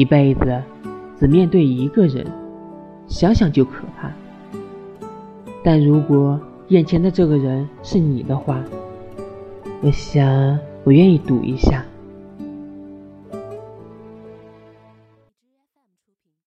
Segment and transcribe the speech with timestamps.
[0.00, 0.62] 一辈子
[1.18, 2.26] 只面对一个人
[3.06, 4.10] 想想就可怕。
[5.62, 8.64] 但如果眼前的这个人是你的话
[9.82, 11.84] 我想我愿意赌一下。